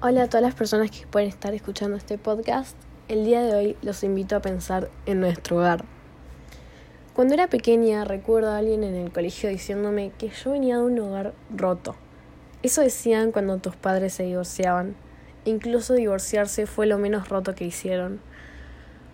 Hola 0.00 0.22
a 0.22 0.26
todas 0.28 0.42
las 0.42 0.54
personas 0.54 0.92
que 0.92 1.08
pueden 1.08 1.28
estar 1.28 1.52
escuchando 1.54 1.96
este 1.96 2.18
podcast. 2.18 2.76
El 3.08 3.24
día 3.24 3.42
de 3.42 3.52
hoy 3.52 3.76
los 3.82 4.04
invito 4.04 4.36
a 4.36 4.40
pensar 4.40 4.90
en 5.06 5.18
nuestro 5.18 5.56
hogar. 5.56 5.84
Cuando 7.14 7.34
era 7.34 7.48
pequeña 7.48 8.04
recuerdo 8.04 8.52
a 8.52 8.58
alguien 8.58 8.84
en 8.84 8.94
el 8.94 9.10
colegio 9.10 9.50
diciéndome 9.50 10.12
que 10.16 10.28
yo 10.28 10.52
venía 10.52 10.76
de 10.76 10.84
un 10.84 11.00
hogar 11.00 11.34
roto. 11.50 11.96
Eso 12.62 12.80
decían 12.80 13.32
cuando 13.32 13.58
tus 13.58 13.74
padres 13.74 14.12
se 14.12 14.22
divorciaban. 14.22 14.94
incluso 15.44 15.94
divorciarse 15.94 16.66
fue 16.66 16.86
lo 16.86 16.98
menos 16.98 17.28
roto 17.28 17.56
que 17.56 17.64
hicieron. 17.64 18.20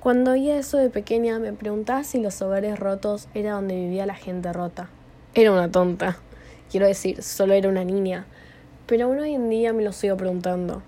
Cuando 0.00 0.32
oía 0.32 0.58
eso 0.58 0.76
de 0.76 0.90
pequeña 0.90 1.38
me 1.38 1.54
preguntaba 1.54 2.04
si 2.04 2.20
los 2.20 2.42
hogares 2.42 2.78
rotos 2.78 3.28
era 3.32 3.52
donde 3.52 3.74
vivía 3.74 4.04
la 4.04 4.16
gente 4.16 4.52
rota. 4.52 4.90
Era 5.32 5.50
una 5.50 5.70
tonta. 5.70 6.18
Quiero 6.70 6.86
decir, 6.86 7.22
solo 7.22 7.54
era 7.54 7.70
una 7.70 7.84
niña 7.84 8.26
pero 8.86 9.06
aún 9.06 9.18
hoy 9.18 9.34
en 9.34 9.48
día 9.48 9.72
me 9.72 9.82
lo 9.82 9.92
sigo 9.92 10.16
preguntando. 10.16 10.82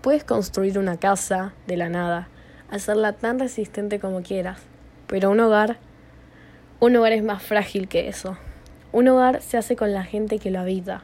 Puedes 0.00 0.24
construir 0.24 0.78
una 0.78 0.96
casa 0.96 1.52
de 1.66 1.76
la 1.76 1.88
nada, 1.88 2.28
hacerla 2.70 3.12
tan 3.12 3.38
resistente 3.38 4.00
como 4.00 4.22
quieras, 4.22 4.60
pero 5.06 5.30
un 5.30 5.40
hogar, 5.40 5.78
un 6.80 6.96
hogar 6.96 7.12
es 7.12 7.22
más 7.22 7.42
frágil 7.42 7.88
que 7.88 8.08
eso. 8.08 8.36
Un 8.92 9.08
hogar 9.08 9.42
se 9.42 9.56
hace 9.56 9.76
con 9.76 9.92
la 9.92 10.04
gente 10.04 10.38
que 10.38 10.50
lo 10.50 10.60
habita. 10.60 11.02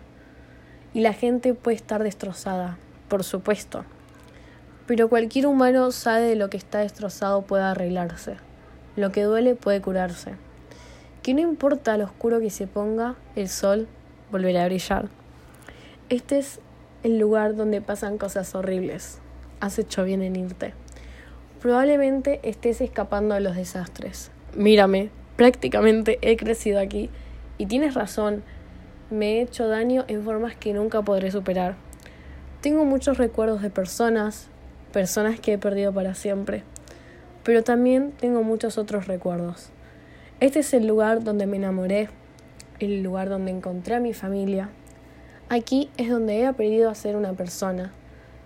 Y 0.94 1.00
la 1.00 1.12
gente 1.12 1.54
puede 1.54 1.76
estar 1.76 2.02
destrozada, 2.02 2.76
por 3.08 3.24
supuesto. 3.24 3.84
Pero 4.86 5.08
cualquier 5.08 5.46
humano 5.46 5.90
sabe 5.90 6.22
de 6.22 6.36
lo 6.36 6.50
que 6.50 6.56
está 6.56 6.80
destrozado 6.80 7.42
puede 7.42 7.62
arreglarse. 7.64 8.36
Lo 8.96 9.12
que 9.12 9.22
duele 9.22 9.54
puede 9.54 9.80
curarse. 9.80 10.34
Que 11.22 11.34
no 11.34 11.40
importa 11.40 11.96
lo 11.96 12.04
oscuro 12.04 12.40
que 12.40 12.50
se 12.50 12.66
ponga, 12.66 13.14
el 13.36 13.48
sol 13.48 13.88
volverá 14.30 14.64
a 14.64 14.66
brillar. 14.66 15.08
Este 16.12 16.38
es 16.38 16.60
el 17.04 17.18
lugar 17.18 17.56
donde 17.56 17.80
pasan 17.80 18.18
cosas 18.18 18.54
horribles. 18.54 19.18
Has 19.60 19.78
hecho 19.78 20.04
bien 20.04 20.20
en 20.20 20.36
irte. 20.36 20.74
Probablemente 21.58 22.38
estés 22.42 22.82
escapando 22.82 23.34
de 23.34 23.40
los 23.40 23.56
desastres. 23.56 24.30
Mírame, 24.54 25.08
prácticamente 25.36 26.18
he 26.20 26.36
crecido 26.36 26.80
aquí 26.80 27.08
y 27.56 27.64
tienes 27.64 27.94
razón, 27.94 28.42
me 29.08 29.38
he 29.38 29.40
hecho 29.40 29.68
daño 29.68 30.04
en 30.06 30.22
formas 30.22 30.54
que 30.54 30.74
nunca 30.74 31.00
podré 31.00 31.30
superar. 31.30 31.76
Tengo 32.60 32.84
muchos 32.84 33.16
recuerdos 33.16 33.62
de 33.62 33.70
personas, 33.70 34.48
personas 34.92 35.40
que 35.40 35.54
he 35.54 35.58
perdido 35.58 35.94
para 35.94 36.14
siempre, 36.14 36.62
pero 37.42 37.64
también 37.64 38.12
tengo 38.20 38.42
muchos 38.42 38.76
otros 38.76 39.06
recuerdos. 39.06 39.70
Este 40.40 40.58
es 40.58 40.74
el 40.74 40.86
lugar 40.86 41.24
donde 41.24 41.46
me 41.46 41.56
enamoré, 41.56 42.10
el 42.80 43.02
lugar 43.02 43.30
donde 43.30 43.50
encontré 43.50 43.94
a 43.94 44.00
mi 44.00 44.12
familia, 44.12 44.68
Aquí 45.54 45.90
es 45.98 46.08
donde 46.08 46.38
he 46.38 46.46
aprendido 46.46 46.88
a 46.88 46.94
ser 46.94 47.14
una 47.14 47.34
persona, 47.34 47.92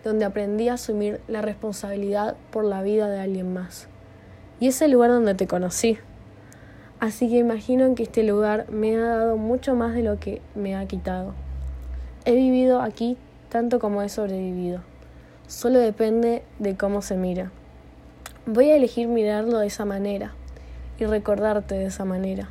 donde 0.02 0.24
aprendí 0.24 0.68
a 0.68 0.74
asumir 0.74 1.20
la 1.28 1.40
responsabilidad 1.40 2.34
por 2.50 2.64
la 2.64 2.82
vida 2.82 3.08
de 3.08 3.20
alguien 3.20 3.54
más. 3.54 3.86
Y 4.58 4.66
es 4.66 4.82
el 4.82 4.90
lugar 4.90 5.10
donde 5.10 5.36
te 5.36 5.46
conocí. 5.46 5.98
Así 6.98 7.28
que 7.28 7.38
imagino 7.38 7.94
que 7.94 8.02
este 8.02 8.24
lugar 8.24 8.68
me 8.70 8.96
ha 8.96 9.02
dado 9.02 9.36
mucho 9.36 9.76
más 9.76 9.94
de 9.94 10.02
lo 10.02 10.18
que 10.18 10.42
me 10.56 10.74
ha 10.74 10.84
quitado. 10.86 11.32
He 12.24 12.34
vivido 12.34 12.82
aquí 12.82 13.16
tanto 13.50 13.78
como 13.78 14.02
he 14.02 14.08
sobrevivido. 14.08 14.80
Solo 15.46 15.78
depende 15.78 16.42
de 16.58 16.76
cómo 16.76 17.02
se 17.02 17.16
mira. 17.16 17.52
Voy 18.46 18.70
a 18.70 18.76
elegir 18.76 19.06
mirarlo 19.06 19.60
de 19.60 19.68
esa 19.68 19.84
manera 19.84 20.34
y 20.98 21.04
recordarte 21.04 21.76
de 21.76 21.86
esa 21.86 22.04
manera. 22.04 22.48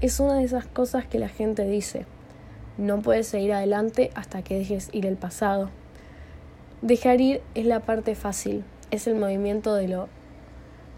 Es 0.00 0.20
una 0.20 0.34
de 0.34 0.44
esas 0.44 0.66
cosas 0.66 1.04
que 1.04 1.18
la 1.18 1.28
gente 1.28 1.64
dice 1.64 2.06
no 2.78 3.00
puedes 3.00 3.26
seguir 3.26 3.52
adelante 3.52 4.10
hasta 4.14 4.42
que 4.42 4.58
dejes 4.58 4.90
ir 4.92 5.06
el 5.06 5.16
pasado. 5.16 5.70
Dejar 6.82 7.20
ir 7.20 7.40
es 7.54 7.66
la 7.66 7.80
parte 7.80 8.14
fácil, 8.14 8.64
es 8.90 9.06
el 9.06 9.14
movimiento 9.14 9.74
de 9.74 9.88
lo 9.88 10.08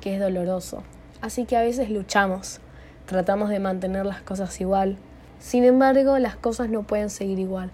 que 0.00 0.14
es 0.14 0.20
doloroso. 0.20 0.82
Así 1.20 1.44
que 1.44 1.56
a 1.56 1.62
veces 1.62 1.90
luchamos, 1.90 2.61
tratamos 3.06 3.48
de 3.50 3.61
mantener 3.61 4.06
las 4.06 4.22
cosas 4.22 4.61
igual. 4.61 4.96
Sin 5.38 5.64
embargo, 5.64 6.18
las 6.18 6.36
cosas 6.36 6.68
no 6.68 6.83
pueden 6.83 7.11
seguir 7.11 7.38
igual. 7.38 7.70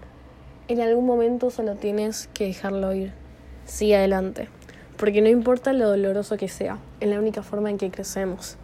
En 0.67 0.81
algún 0.81 1.05
momento 1.05 1.49
solo 1.49 1.75
tienes 1.75 2.29
que 2.33 2.45
dejarlo 2.45 2.93
ir. 2.93 3.11
Sigue 3.65 3.95
adelante, 3.95 4.49
porque 4.97 5.21
no 5.21 5.29
importa 5.29 5.73
lo 5.73 5.89
doloroso 5.89 6.37
que 6.37 6.47
sea, 6.47 6.77
es 6.99 7.09
la 7.09 7.19
única 7.19 7.41
forma 7.43 7.69
en 7.69 7.77
que 7.77 7.91
crecemos. 7.91 8.57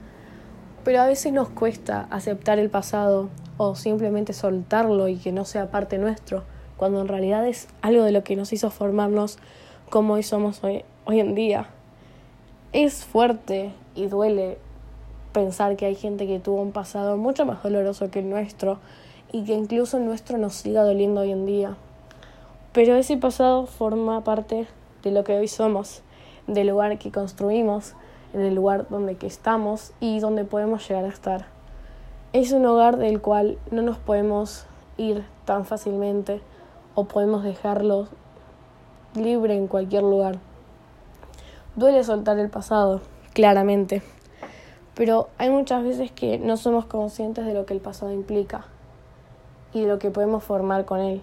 Pero 0.83 1.01
a 1.01 1.05
veces 1.05 1.31
nos 1.31 1.49
cuesta 1.49 2.07
aceptar 2.09 2.57
el 2.57 2.69
pasado 2.69 3.29
o 3.57 3.75
simplemente 3.75 4.33
soltarlo 4.33 5.07
y 5.07 5.17
que 5.17 5.31
no 5.31 5.45
sea 5.45 5.69
parte 5.69 5.99
nuestro, 5.99 6.43
cuando 6.77 7.01
en 7.01 7.07
realidad 7.07 7.47
es 7.47 7.67
algo 7.81 8.03
de 8.03 8.11
lo 8.11 8.23
que 8.23 8.35
nos 8.35 8.51
hizo 8.53 8.71
formarnos 8.71 9.37
como 9.91 10.13
hoy 10.13 10.23
somos 10.23 10.63
hoy, 10.63 10.83
en 11.07 11.35
día. 11.35 11.67
Es 12.73 13.05
fuerte 13.05 13.71
y 13.93 14.07
duele 14.07 14.57
pensar 15.33 15.75
que 15.75 15.85
hay 15.85 15.95
gente 15.95 16.25
que 16.25 16.39
tuvo 16.39 16.61
un 16.61 16.71
pasado 16.71 17.17
mucho 17.17 17.45
más 17.45 17.61
doloroso 17.61 18.09
que 18.09 18.19
el 18.19 18.29
nuestro 18.29 18.79
y 19.31 19.43
que 19.43 19.53
incluso 19.53 19.97
el 19.97 20.05
nuestro 20.05 20.37
nos 20.37 20.55
siga 20.55 20.83
doliendo 20.83 21.21
hoy 21.21 21.31
en 21.31 21.45
día. 21.45 21.77
Pero 22.71 22.95
ese 22.95 23.17
pasado 23.17 23.67
forma 23.67 24.23
parte 24.23 24.65
de 25.03 25.11
lo 25.11 25.23
que 25.23 25.37
hoy 25.37 25.47
somos, 25.47 26.01
del 26.47 26.67
lugar 26.67 26.97
que 26.97 27.11
construimos, 27.11 27.93
en 28.33 28.41
el 28.41 28.55
lugar 28.55 28.87
donde 28.89 29.15
que 29.15 29.27
estamos 29.27 29.91
y 29.99 30.19
donde 30.19 30.45
podemos 30.45 30.87
llegar 30.87 31.05
a 31.05 31.09
estar. 31.09 31.45
Es 32.33 32.51
un 32.51 32.65
hogar 32.65 32.97
del 32.97 33.21
cual 33.21 33.57
no 33.71 33.81
nos 33.81 33.97
podemos 33.97 34.65
ir 34.97 35.25
tan 35.45 35.65
fácilmente 35.65 36.41
o 36.95 37.05
podemos 37.05 37.43
dejarlo 37.43 38.07
libre 39.15 39.55
en 39.55 39.67
cualquier 39.67 40.03
lugar. 40.03 40.39
Duele 41.75 42.03
soltar 42.03 42.37
el 42.39 42.49
pasado, 42.49 43.01
claramente, 43.33 44.01
pero 44.95 45.29
hay 45.37 45.49
muchas 45.49 45.83
veces 45.83 46.11
que 46.11 46.37
no 46.37 46.57
somos 46.57 46.85
conscientes 46.85 47.45
de 47.45 47.53
lo 47.53 47.65
que 47.65 47.73
el 47.73 47.79
pasado 47.79 48.11
implica 48.11 48.65
y 49.73 49.81
de 49.81 49.87
lo 49.87 49.99
que 49.99 50.11
podemos 50.11 50.43
formar 50.43 50.85
con 50.85 50.99
él. 50.99 51.21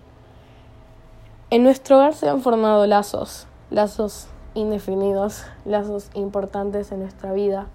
En 1.51 1.63
nuestro 1.63 1.97
hogar 1.97 2.15
se 2.15 2.29
han 2.29 2.43
formado 2.43 2.87
lazos, 2.87 3.47
lazos 3.71 4.29
indefinidos, 4.59 5.45
lazos 5.65 6.11
importantes 6.15 6.93
en 6.93 7.01
nuestra 7.01 7.33
vida 7.33 7.67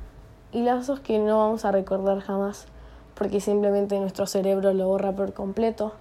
y 0.52 0.64
lazos 0.64 1.00
que 1.00 1.20
no 1.20 1.40
vamos 1.40 1.66
a 1.66 1.72
recordar 1.72 2.20
jamás 2.20 2.68
porque 3.16 3.40
simplemente 3.40 4.00
nuestro 4.00 4.26
cerebro 4.26 4.74
lo 4.74 4.88
borra 4.88 5.12
por 5.12 5.34
completo. 5.34 5.94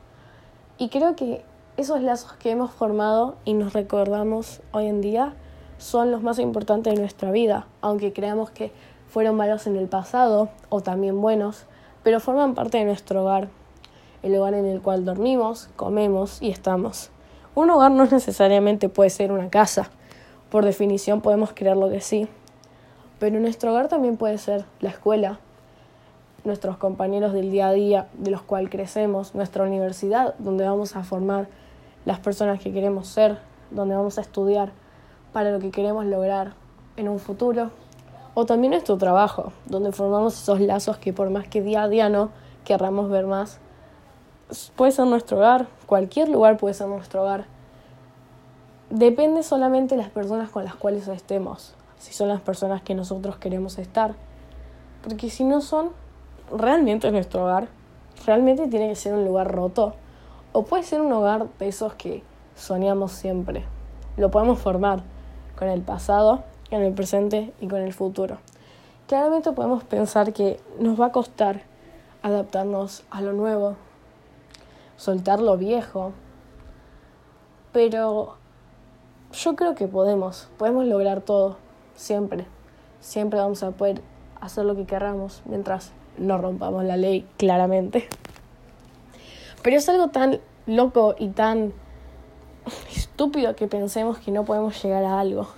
Y 0.78 0.88
creo 0.88 1.14
que 1.14 1.44
esos 1.76 2.02
lazos 2.02 2.32
que 2.34 2.50
hemos 2.50 2.70
formado 2.70 3.36
y 3.44 3.54
nos 3.54 3.72
recordamos 3.72 4.60
hoy 4.72 4.86
en 4.86 5.00
día 5.00 5.34
son 5.78 6.10
los 6.10 6.22
más 6.22 6.38
importantes 6.38 6.94
de 6.94 7.00
nuestra 7.00 7.30
vida, 7.30 7.66
aunque 7.80 8.12
creamos 8.12 8.50
que 8.50 8.72
fueron 9.08 9.36
malos 9.36 9.66
en 9.66 9.76
el 9.76 9.88
pasado 9.88 10.48
o 10.68 10.80
también 10.80 11.20
buenos, 11.20 11.66
pero 12.02 12.20
forman 12.20 12.54
parte 12.54 12.78
de 12.78 12.84
nuestro 12.84 13.22
hogar, 13.22 13.48
el 14.22 14.34
hogar 14.36 14.54
en 14.54 14.66
el 14.66 14.80
cual 14.80 15.04
dormimos, 15.04 15.68
comemos 15.76 16.40
y 16.40 16.50
estamos. 16.50 17.10
Un 17.54 17.70
hogar 17.70 17.90
no 17.90 18.06
necesariamente 18.06 18.88
puede 18.88 19.10
ser 19.10 19.32
una 19.32 19.50
casa, 19.50 19.90
por 20.52 20.66
definición 20.66 21.22
podemos 21.22 21.52
creerlo 21.54 21.88
que 21.88 22.02
sí. 22.02 22.28
Pero 23.18 23.40
nuestro 23.40 23.70
hogar 23.70 23.88
también 23.88 24.18
puede 24.18 24.36
ser 24.36 24.66
la 24.80 24.90
escuela, 24.90 25.38
nuestros 26.44 26.76
compañeros 26.76 27.32
del 27.32 27.50
día 27.50 27.68
a 27.68 27.72
día 27.72 28.08
de 28.12 28.30
los 28.30 28.42
cuales 28.42 28.68
crecemos, 28.68 29.34
nuestra 29.34 29.64
universidad, 29.64 30.34
donde 30.38 30.66
vamos 30.66 30.94
a 30.94 31.04
formar 31.04 31.48
las 32.04 32.18
personas 32.18 32.60
que 32.60 32.70
queremos 32.70 33.08
ser, 33.08 33.38
donde 33.70 33.96
vamos 33.96 34.18
a 34.18 34.20
estudiar 34.20 34.72
para 35.32 35.52
lo 35.52 35.58
que 35.58 35.70
queremos 35.70 36.04
lograr 36.04 36.52
en 36.98 37.08
un 37.08 37.18
futuro, 37.18 37.70
o 38.34 38.44
también 38.44 38.72
nuestro 38.72 38.98
trabajo, 38.98 39.54
donde 39.64 39.90
formamos 39.90 40.34
esos 40.34 40.60
lazos 40.60 40.98
que 40.98 41.14
por 41.14 41.30
más 41.30 41.48
que 41.48 41.62
día 41.62 41.84
a 41.84 41.88
día 41.88 42.10
no 42.10 42.28
querramos 42.66 43.08
ver 43.08 43.26
más, 43.26 43.58
puede 44.76 44.92
ser 44.92 45.06
nuestro 45.06 45.38
hogar, 45.38 45.66
cualquier 45.86 46.28
lugar 46.28 46.58
puede 46.58 46.74
ser 46.74 46.88
nuestro 46.88 47.22
hogar, 47.22 47.46
depende 48.92 49.42
solamente 49.42 49.96
de 49.96 50.02
las 50.02 50.10
personas 50.10 50.50
con 50.50 50.64
las 50.64 50.74
cuales 50.74 51.08
estemos, 51.08 51.74
si 51.98 52.12
son 52.12 52.28
las 52.28 52.42
personas 52.42 52.82
que 52.82 52.94
nosotros 52.94 53.38
queremos 53.38 53.78
estar. 53.78 54.14
Porque 55.02 55.30
si 55.30 55.44
no 55.44 55.62
son 55.62 55.90
realmente 56.54 57.10
nuestro 57.10 57.44
hogar, 57.44 57.68
realmente 58.26 58.68
tiene 58.68 58.90
que 58.90 58.96
ser 58.96 59.14
un 59.14 59.24
lugar 59.24 59.50
roto. 59.50 59.94
O 60.52 60.64
puede 60.64 60.82
ser 60.82 61.00
un 61.00 61.10
hogar 61.10 61.46
de 61.58 61.68
esos 61.68 61.94
que 61.94 62.22
soñamos 62.54 63.12
siempre. 63.12 63.64
Lo 64.18 64.30
podemos 64.30 64.58
formar 64.58 65.02
con 65.58 65.68
el 65.68 65.80
pasado, 65.80 66.44
con 66.68 66.82
el 66.82 66.92
presente 66.92 67.54
y 67.60 67.68
con 67.68 67.80
el 67.80 67.94
futuro. 67.94 68.38
Claramente 69.08 69.52
podemos 69.52 69.84
pensar 69.84 70.34
que 70.34 70.60
nos 70.78 71.00
va 71.00 71.06
a 71.06 71.12
costar 71.12 71.62
adaptarnos 72.22 73.04
a 73.10 73.22
lo 73.22 73.32
nuevo, 73.32 73.76
soltar 74.98 75.40
lo 75.40 75.56
viejo, 75.56 76.12
pero 77.72 78.36
yo 79.32 79.56
creo 79.56 79.74
que 79.74 79.88
podemos, 79.88 80.48
podemos 80.58 80.86
lograr 80.86 81.22
todo, 81.22 81.56
siempre. 81.96 82.46
Siempre 83.00 83.40
vamos 83.40 83.62
a 83.62 83.72
poder 83.72 84.02
hacer 84.40 84.64
lo 84.64 84.76
que 84.76 84.84
queramos 84.84 85.42
mientras 85.44 85.92
no 86.18 86.38
rompamos 86.38 86.84
la 86.84 86.96
ley, 86.96 87.26
claramente. 87.38 88.08
Pero 89.62 89.76
es 89.76 89.88
algo 89.88 90.08
tan 90.08 90.40
loco 90.66 91.14
y 91.18 91.28
tan 91.28 91.72
estúpido 92.94 93.56
que 93.56 93.66
pensemos 93.66 94.18
que 94.18 94.30
no 94.30 94.44
podemos 94.44 94.80
llegar 94.82 95.04
a 95.04 95.20
algo. 95.20 95.48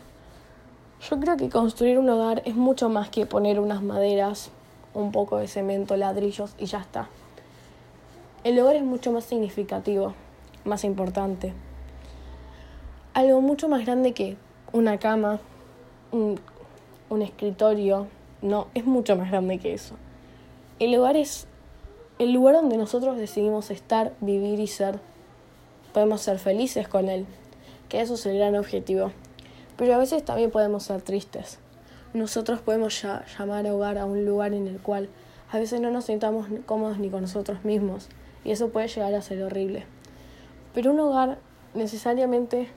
Yo 1.10 1.20
creo 1.20 1.36
que 1.36 1.50
construir 1.50 1.98
un 1.98 2.08
hogar 2.08 2.42
es 2.46 2.54
mucho 2.54 2.88
más 2.88 3.10
que 3.10 3.26
poner 3.26 3.60
unas 3.60 3.82
maderas, 3.82 4.50
un 4.94 5.12
poco 5.12 5.38
de 5.38 5.48
cemento, 5.48 5.96
ladrillos 5.96 6.54
y 6.58 6.66
ya 6.66 6.80
está. 6.80 7.08
El 8.44 8.58
hogar 8.58 8.76
es 8.76 8.84
mucho 8.84 9.12
más 9.12 9.24
significativo, 9.24 10.14
más 10.64 10.84
importante. 10.84 11.52
Algo 13.14 13.40
mucho 13.40 13.68
más 13.68 13.86
grande 13.86 14.12
que 14.12 14.36
una 14.72 14.98
cama, 14.98 15.38
un, 16.10 16.40
escritorio, 17.22 18.08
no, 18.42 18.66
es 18.74 18.86
mucho 18.86 19.14
más 19.14 19.30
grande 19.30 19.60
que 19.60 19.72
eso. 19.72 19.94
El 20.80 20.96
hogar 20.96 21.16
es 21.16 21.46
el 22.18 22.32
lugar 22.32 22.56
donde 22.56 22.76
nosotros 22.76 23.16
decidimos 23.16 23.70
estar, 23.70 24.14
vivir 24.20 24.58
y 24.58 24.66
ser. 24.66 24.98
Podemos 25.92 26.22
ser 26.22 26.40
felices 26.40 26.88
con 26.88 27.08
él, 27.08 27.24
que 27.88 28.00
eso 28.00 28.14
es 28.14 28.26
el 28.26 28.36
gran 28.36 28.56
objetivo. 28.56 29.12
Pero 29.76 29.94
a 29.94 29.98
veces 29.98 30.24
también 30.24 30.50
podemos 30.50 30.82
ser 30.82 31.00
tristes. 31.00 31.60
Nosotros 32.14 32.62
podemos 32.62 33.00
llamar 33.38 33.64
hogar 33.68 33.96
a 33.96 34.06
un 34.06 34.24
lugar 34.24 34.54
en 34.54 34.66
el 34.66 34.80
cual 34.80 35.08
a 35.52 35.58
veces 35.60 35.80
no 35.80 35.92
nos 35.92 36.06
sintamos 36.06 36.48
cómodos 36.66 36.98
ni 36.98 37.10
con 37.10 37.20
nosotros 37.20 37.64
mismos, 37.64 38.08
y 38.44 38.50
eso 38.50 38.70
puede 38.70 38.88
llegar 38.88 39.14
a 39.14 39.22
ser 39.22 39.40
horrible. 39.44 39.86
Pero 40.74 40.90
un 40.90 40.98
hogar 40.98 41.38
necesariamente 41.74 42.70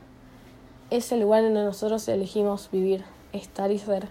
es 0.90 1.12
el 1.12 1.22
lugar 1.22 1.44
donde 1.44 1.64
nosotros 1.64 2.08
elegimos 2.08 2.70
vivir, 2.72 3.04
estar 3.34 3.72
y 3.72 3.78
ser, 3.78 4.08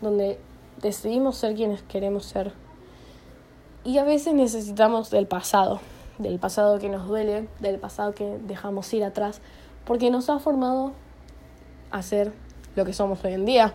donde 0.00 0.38
decidimos 0.80 1.36
ser 1.36 1.54
quienes 1.54 1.82
queremos 1.82 2.26
ser. 2.26 2.52
Y 3.84 3.98
a 3.98 4.04
veces 4.04 4.34
necesitamos 4.34 5.10
del 5.10 5.26
pasado, 5.26 5.80
del 6.18 6.38
pasado 6.38 6.78
que 6.78 6.88
nos 6.88 7.08
duele, 7.08 7.48
del 7.60 7.78
pasado 7.78 8.14
que 8.14 8.38
dejamos 8.46 8.92
ir 8.92 9.04
atrás, 9.04 9.40
porque 9.84 10.10
nos 10.10 10.28
ha 10.28 10.38
formado 10.38 10.92
a 11.90 12.02
ser 12.02 12.32
lo 12.76 12.84
que 12.84 12.92
somos 12.92 13.24
hoy 13.24 13.32
en 13.32 13.44
día, 13.44 13.74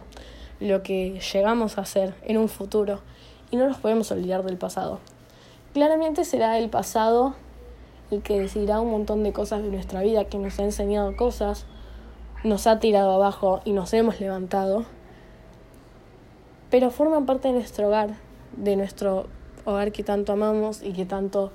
lo 0.60 0.84
que 0.84 1.20
llegamos 1.34 1.78
a 1.78 1.86
ser 1.86 2.16
en 2.24 2.38
un 2.38 2.50
futuro, 2.50 3.00
y 3.52 3.58
no 3.58 3.68
nos 3.68 3.78
podemos 3.78 4.12
olvidar 4.12 4.44
del 4.44 4.58
pasado. 4.58 5.00
Claramente 5.74 6.24
será 6.24 6.58
el 6.58 6.70
pasado 6.70 7.36
el 8.12 8.22
que 8.22 8.40
decidirá 8.40 8.80
un 8.80 8.92
montón 8.92 9.24
de 9.24 9.34
cosas 9.34 9.62
de 9.64 9.70
nuestra 9.70 10.02
vida, 10.02 10.26
que 10.26 10.38
nos 10.38 10.58
ha 10.60 10.64
enseñado 10.64 11.16
cosas, 11.16 11.66
nos 12.44 12.68
ha 12.68 12.80
tirado 12.80 13.12
abajo 13.12 13.62
y 13.66 13.74
nos 13.74 13.94
hemos 13.94 14.20
levantado, 14.20 14.86
pero 16.70 16.92
forman 16.92 17.26
parte 17.26 17.48
de 17.48 17.56
nuestro 17.56 17.88
hogar, 17.88 18.16
de 18.56 18.76
nuestro 18.76 19.28
hogar 19.66 19.92
que 19.92 20.04
tanto 20.04 20.34
amamos 20.34 20.82
y 20.82 20.94
que 20.94 21.06
tanto 21.06 21.52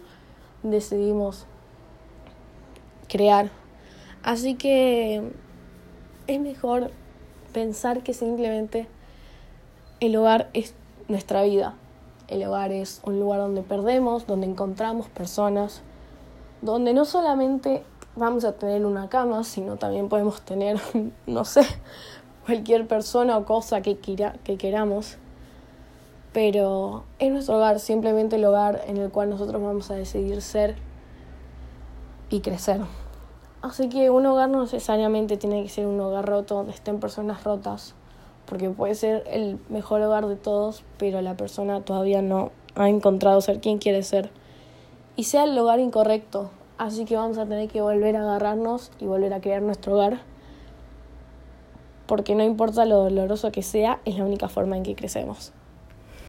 decidimos 0.62 1.46
crear. 3.08 3.50
Así 4.22 4.54
que 4.54 5.32
es 6.26 6.40
mejor 6.40 6.90
pensar 7.52 8.02
que 8.02 8.14
simplemente 8.14 8.88
el 10.00 10.16
hogar 10.16 10.48
es 10.52 10.74
nuestra 11.08 11.42
vida. 11.42 11.74
El 12.28 12.44
hogar 12.44 12.72
es 12.72 13.00
un 13.04 13.20
lugar 13.20 13.40
donde 13.40 13.62
perdemos, 13.62 14.26
donde 14.26 14.46
encontramos 14.46 15.08
personas, 15.08 15.82
donde 16.62 16.94
no 16.94 17.04
solamente 17.04 17.82
vamos 18.16 18.44
a 18.44 18.52
tener 18.52 18.84
una 18.84 19.08
cama, 19.08 19.44
sino 19.44 19.76
también 19.76 20.08
podemos 20.08 20.42
tener, 20.42 20.80
no 21.26 21.44
sé, 21.44 21.62
cualquier 22.46 22.86
persona 22.86 23.36
o 23.36 23.44
cosa 23.44 23.82
que, 23.82 23.98
que 23.98 24.56
queramos 24.56 25.18
pero 26.32 27.04
es 27.18 27.30
nuestro 27.30 27.56
hogar, 27.56 27.78
simplemente 27.78 28.36
el 28.36 28.44
hogar 28.44 28.82
en 28.86 28.96
el 28.96 29.10
cual 29.10 29.30
nosotros 29.30 29.62
vamos 29.62 29.90
a 29.90 29.94
decidir 29.94 30.40
ser 30.40 30.76
y 32.30 32.40
crecer. 32.40 32.80
Así 33.60 33.88
que 33.88 34.10
un 34.10 34.24
hogar 34.26 34.48
no 34.48 34.62
necesariamente 34.62 35.36
tiene 35.36 35.62
que 35.62 35.68
ser 35.68 35.86
un 35.86 36.00
hogar 36.00 36.26
roto 36.26 36.56
donde 36.56 36.72
estén 36.72 37.00
personas 37.00 37.44
rotas, 37.44 37.94
porque 38.46 38.70
puede 38.70 38.94
ser 38.94 39.24
el 39.30 39.58
mejor 39.68 40.00
hogar 40.00 40.26
de 40.26 40.36
todos, 40.36 40.84
pero 40.98 41.20
la 41.20 41.36
persona 41.36 41.82
todavía 41.82 42.22
no 42.22 42.50
ha 42.74 42.88
encontrado 42.88 43.40
ser 43.40 43.60
quien 43.60 43.78
quiere 43.78 44.02
ser. 44.02 44.30
Y 45.14 45.24
sea 45.24 45.44
el 45.44 45.56
hogar 45.58 45.80
incorrecto, 45.80 46.50
así 46.82 47.04
que 47.04 47.16
vamos 47.16 47.38
a 47.38 47.46
tener 47.46 47.68
que 47.68 47.80
volver 47.80 48.16
a 48.16 48.22
agarrarnos 48.22 48.90
y 48.98 49.06
volver 49.06 49.32
a 49.34 49.40
crear 49.40 49.62
nuestro 49.62 49.94
hogar, 49.94 50.20
porque 52.06 52.34
no 52.34 52.42
importa 52.42 52.84
lo 52.84 52.96
doloroso 52.96 53.52
que 53.52 53.62
sea, 53.62 54.00
es 54.04 54.18
la 54.18 54.24
única 54.24 54.48
forma 54.48 54.76
en 54.76 54.82
que 54.82 54.96
crecemos. 54.96 55.52